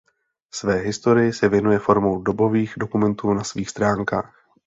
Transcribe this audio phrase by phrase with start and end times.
[0.53, 4.33] Své historii se věnuje formou dobových dokumentů na svých stránkách.